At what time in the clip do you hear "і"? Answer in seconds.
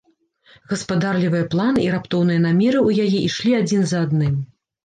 1.85-1.87